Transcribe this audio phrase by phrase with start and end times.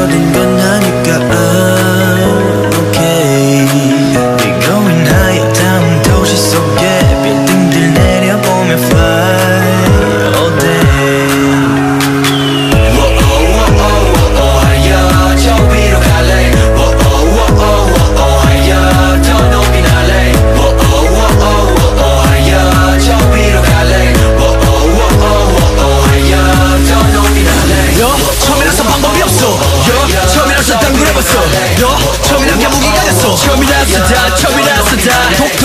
[0.00, 1.39] 모든 건 아니까.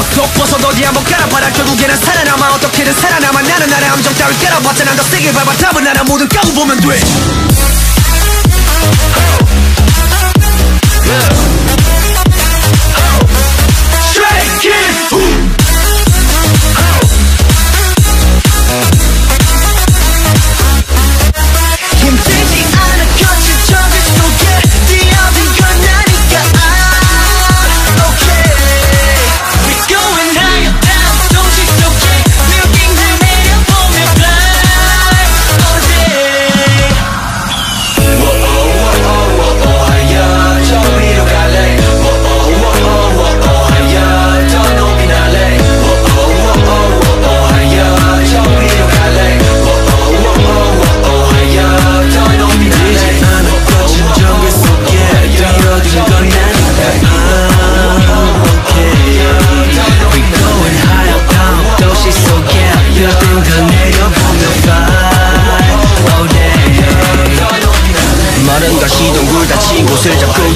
[0.00, 1.50] 옷속 벗어 어디 한번 깔아봐라.
[1.52, 2.54] 결국에는 살아남아.
[2.54, 3.42] 어떻게든 살아남아.
[3.42, 5.52] 나는 나의 함정 따위 깔아봤자 난더 세게 밟아.
[5.52, 7.39] 답은 알아 모든 까고 보면 돼.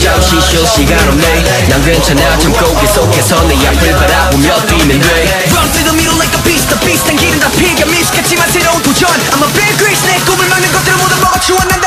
[0.05, 1.67] 잠시 쉴 시간 없네.
[1.71, 2.39] 난 괜찮아.
[2.39, 5.49] 참고 계속해서 내 앞을 바라보며 뛰면 돼.
[5.49, 6.69] Run through the middle like a beast.
[6.69, 9.09] The beast 난 길은 다 피가 미숙했지만 새로운 도전.
[9.33, 11.59] I'm a big grace 내 꿈을 막는 것들을 모두 먹어치워.
[11.71, 11.81] 난